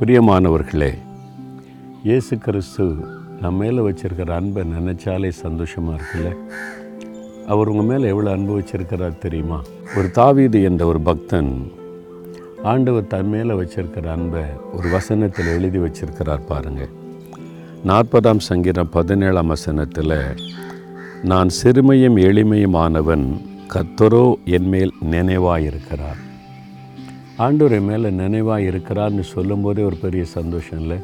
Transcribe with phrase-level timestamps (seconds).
[0.00, 0.92] பிரியமானவர்களே
[2.02, 2.84] இயேசு கிறிஸ்து
[3.40, 6.30] நம்ம மேலே வச்சிருக்கிற அன்பை நினச்சாலே சந்தோஷமாக இருக்குல்ல?
[7.46, 9.62] அவர் உங்கள் மேலே எவ்வளோ அன்பு வச்சிருக்கிறார் தெரியுமா?
[9.96, 11.70] ஒரு தாவீது என்ற ஒரு பக்தன்
[12.62, 16.92] ஆண்டவர் தன் மேலே வச்சிருக்கிற அன்பை ஒரு வசனத்தில் எழுதி வச்சிருக்கிறார் பாருங்கள்
[17.84, 20.16] நாற்பதாம் சங்கீதம் பதினேழாம் வசனத்தில்
[21.22, 23.26] நான் சிறுமையும் எளிமையுமானவன்
[23.74, 26.20] கத்தரோ என்மேல் நினைவாயிருக்கிறார்.
[27.44, 30.96] ஆண்டூரை மேலே நினைவாக இருக்கிறார்னு சொல்லும்போதே ஒரு பெரிய சந்தோஷம் இல்லை.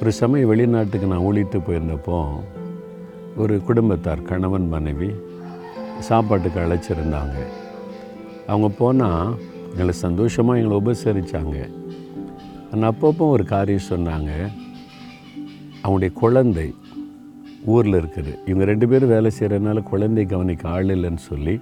[0.00, 2.18] ஒரு சமயம் வெளிநாட்டுக்கு நான் ஊழித்து போயிருந்தப்போ
[3.42, 5.08] ஒரு குடும்பத்தார் கணவன் மனைவி
[6.08, 7.36] சாப்பாட்டுக்கு அழைச்சிருந்தாங்க.
[8.50, 9.34] அவங்க போனால்
[9.70, 11.56] எங்களை சந்தோஷமாக எங்களை உபசரித்தாங்க
[12.72, 14.32] ஆனால் அப்பப்போ ஒரு காரியம் சொன்னாங்க.
[15.82, 16.68] அவங்களுடைய குழந்தை
[17.74, 18.32] ஊரில் இருக்குது.
[18.46, 21.54] இவங்க ரெண்டு பேரும் வேலை செய்கிறதுனால குழந்தை கவனிக்க ஆள் இல்லைன்னு சொல்லி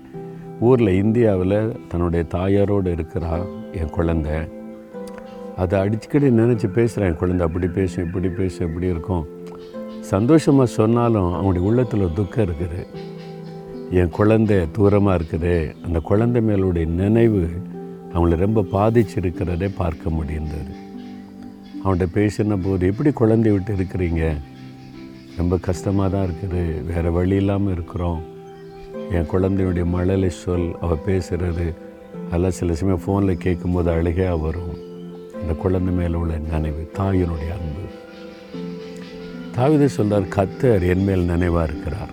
[0.69, 1.59] ஊரில் இந்தியாவில்
[1.91, 3.33] தன்னுடைய தாயாரோடு இருக்கிறா
[3.79, 4.29] என் குழந்த.
[5.63, 9.25] அதை அடிச்சுக்கடி நினச்சி பேசுகிறேன் என் குழந்தை அப்படி பேசும் இப்படி பேசும் இப்படி இருக்கும்.
[10.13, 12.81] சந்தோஷமாக சொன்னாலும் அவங்களுடைய உள்ளத்தில் துக்கம் இருக்குது.
[14.01, 15.57] என் குழந்தை தூரமாக இருக்குது.
[15.85, 17.43] அந்த குழந்தை மேலுடைய நினைவு
[18.13, 20.73] அவங்கள ரொம்ப பாதிச்சிருக்கிறதே பார்க்க முடிந்தது.
[21.83, 24.25] அவன்கிட்ட பேசின போது எப்படி குழந்தை விட்டு இருக்கிறீங்க?
[25.39, 26.63] ரொம்ப கஷ்டமாக தான் இருக்குது.
[26.91, 28.21] வேறு வழி இல்லாமல் இருக்கிறோம்.
[29.13, 31.75] என் குழந்தையுடைய மழலை சொல் அவள் பேசுகிறது
[32.29, 34.79] அதெல்லாம் சில சமயம் ஃபோனில் கேட்கும்போது அழுகையாக வரும்.
[35.41, 37.85] அந்த குழந்தை மேலே உள்ள நினைவு தாயினுடைய அன்பு.
[39.57, 42.11] தாவித சொல்கிறார் கத்தர் என் மேல் நினைவாக இருக்கிறார்.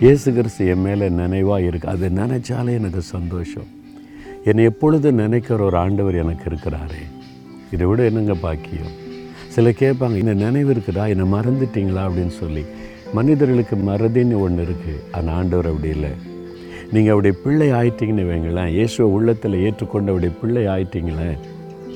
[0.00, 1.88] இயேசு கிறிஸ்து என் மேலே நினைவாக இருக்கு.
[1.88, 3.66] அதை நினைச்சாலே எனக்கு சந்தோஷம்.
[4.44, 7.02] என்னை எப்பொழுது நினைக்கிற ஒரு ஆண்டவர் எனக்கு இருக்கிறாரே.
[7.72, 9.02] இதை விட என்னங்க பாக்கியம்?
[9.48, 11.08] சில கேட்பாங்க இந்த நினைவு இருக்குதா?
[11.08, 12.02] என்னை மறந்துட்டீங்களா?
[12.02, 12.64] அப்படின்னு சொல்லி.
[13.16, 16.12] மனிதர்களுக்கு மறதின்னு ஒன்று இருக்குது ஆனால் ஆண்டவர் அப்படி இல்லை.
[16.94, 21.28] நீங்கள் அவருடைய பிள்ளை ஆயிட்டீங்கன்னு வைங்களேன் இயேசுவை உள்ளத்தில் ஏற்றுக்கொண்டு அவருடைய பிள்ளை ஆயிட்டீங்களே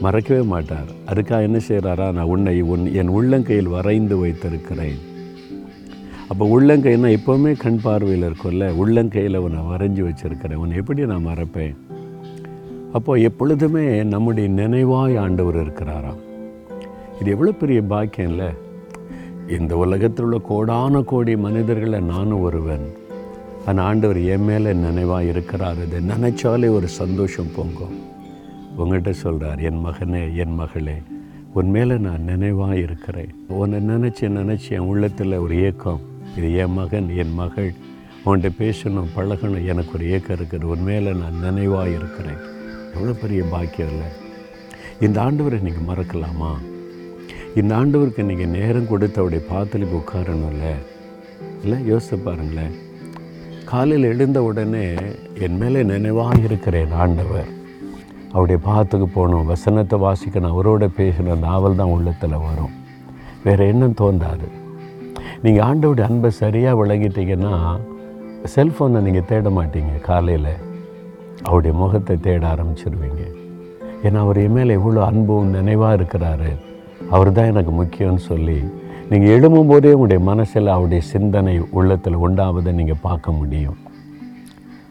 [0.05, 0.91] மறக்கவே மாட்டார்.
[1.11, 4.99] அதுக்காக என்ன செய்கிறாரா நான் உன்னை உன் என் உள்ளங்கையில் வரைந்து வைத்திருக்கிறேன்.
[6.31, 10.61] அப்போ உள்ளங்கைன்னா எப்போவுமே கண் பார்வையில் இருக்கும்ல உள்ளங்கையில் உன்னை வரைஞ்சி வச்சுருக்கிறேன்.
[10.63, 11.75] உன்னை எப்படி நான் மறப்பேன்?
[12.97, 16.23] அப்போது எப்பொழுதுமே நம்முடைய நினைவாய் ஆண்டவர் இருக்கிறாராம்.
[17.21, 18.51] இது எவ்வளோ பெரிய பாக்கியம் இல்லை?
[19.49, 22.93] இந்த உலகத்தில் உள்ள கோடான கோடி மனிதர்களை நானும் ஒருவன்.
[23.67, 25.77] அந்த ஆண்டவர் என் மேலே நினைவாக இருக்கிறார்.
[25.87, 27.97] இதை நினைச்சாலே ஒரு சந்தோஷம் பொங்கும்.
[28.79, 30.97] உங்கள்கிட்ட சொல்கிறார் என் மகனே என் மகளே
[31.53, 33.35] உன் மேலே நான் நினைவாக இருக்கிறேன்.
[33.49, 36.01] உன்னை நினச்சி நினச்சி என் உள்ளத்தில் ஒரு ஏக்கம்.
[36.37, 37.75] இது என் மகன் என் மகள்.
[38.27, 40.65] உன்கிட்ட பேசணும் பழகணும் எனக்கு ஒரு ஏக்கம் இருக்குது.
[40.65, 42.41] உன் மேலே நான் நினைவாக இருக்கிறேன்.
[42.95, 44.07] எவ்வளோ பெரிய பாக்கியம் இல்லை.
[45.01, 46.53] இந்த ஆண்டவரை நீங்கள் மறக்கலாமா?
[47.55, 50.67] இந்த ஆண்டவருக்கு நீங்கள் நேரம் கொடுத்து அவருடைய பாத்தலுக்கு உட்காரணும்ல?
[51.63, 52.75] இல்லை யோசித்து பாருங்களேன்.
[53.65, 54.95] காலையில் எழுந்த உடனே
[55.39, 57.49] என் மேலே நினைவாக இருக்கிறேன் ஆண்டவர்.
[58.33, 59.47] அவருடைய பாத்துக்கு போகணும்.
[59.47, 62.71] வசனத்தை வாசிக்கணும் அவரோட பேசணும் நாவல் தான் உள்ளத்தில் வரும்.
[63.45, 64.49] வேறு எண்ணம் தோன்றாது.
[65.43, 67.81] நீங்கள் ஆண்டவுடைய அன்பை சரியாக விளங்கிட்டீங்கன்னா
[68.55, 70.55] செல்ஃபோனை நீங்கள் தேட மாட்டீங்க காலையில்.
[71.43, 73.25] அவருடைய முகத்தை தேட ஆரம்பிச்சிருவீங்க.
[74.03, 76.67] ஏன்னா அவர் மேலே எவ்வளோ அன்பும் நினைவாக இருக்கிறாரு.
[77.15, 78.59] அவர் தான் எனக்கு முக்கியம்னு சொல்லி
[79.11, 83.79] நீங்கள் எழும்பும் போதே உங்களுடைய மனசில் அவருடைய சிந்தனை உள்ளத்தில் உண்டாவதை நீங்கள் பார்க்க முடியும்.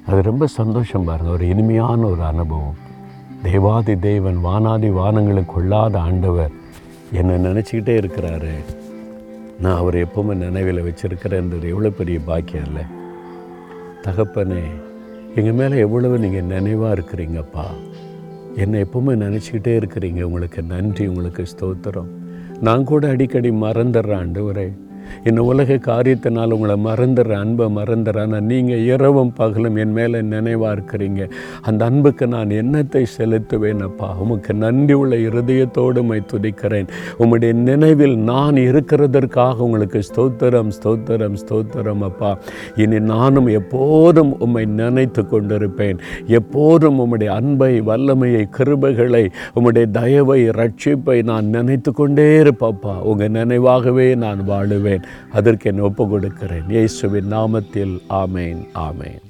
[0.08, 2.78] அது ரொம்ப சந்தோஷம் பாருங்கள் ஒரு இனிமையான ஒரு அனுபவம்.
[3.44, 6.54] தேவாதி தேவன் வானாதி வானங்களுக்கு கொள்ளாத ஆண்டவர்
[7.20, 8.54] என்னை நினச்சிக்கிட்டே இருக்கிறாரு.
[9.64, 12.86] நான் அவர் எப்பவுமே நினைவில் வச்சுருக்கிறேன்றது எவ்வளோ பெரிய பாக்கியம் இல்லை
[14.06, 14.64] தகப்பனே
[15.40, 17.68] எங்கள் மேலே எவ்வளவு நீங்கள் நினைவாக இருக்கிறீங்கப்பா?
[18.58, 20.22] என்னை எப்பவுமே நினச்சிக்கிட்டே இருக்கிறீங்க.
[20.22, 22.12] உங்களுக்கு நன்றி உங்களுக்கு ஸ்தோத்திரம்.
[22.62, 24.74] நான் கூட அடிக்கடி மறந்துடுறேன் ஆண்டவரே.
[25.24, 31.30] இந்த உலக காரியத்தினால் உங்களை மறந்துடுற அன்பை மறந்துடுறேன் ஆனால் நீங்கள் இரவும் பகலும் என் மேலே நினைவாக இருக்கிறீங்க.
[31.62, 34.16] அந்த அன்புக்கு நான் எண்ணத்தை செலுத்துவேன் அப்பா?
[34.20, 36.88] உமக்கு நன்றி உள்ள இருதயத்தோடு மை துதிக்கிறேன்.
[37.20, 42.38] உம்முடைய நினைவில் நான் இருக்கிறதற்காக உங்களுக்கு ஸ்தோத்திரம் ஸ்தோத்திரம் ஸ்தோத்திரம் அப்பா.
[42.76, 45.98] இனி நானும் எப்போதும் உம்மை நினைத்து கொண்டிருப்பேன்.
[46.28, 49.24] எப்போதும் உம்முடைய அன்பை வல்லமையை கிருபைகளை
[49.56, 54.97] உம்முடைய தயவை ரட்சிப்பை நான் நினைத்து கொண்டே இருப்பப்பா உங்கள் நினைவாகவே நான் வாழுவேன்.
[55.32, 57.96] அதற்கு என்னை ஒப்பு கொடுக்கிறேன் இயேசுவின் நாமத்தில்.
[58.10, 59.22] ஆமேன் ஆமேன்.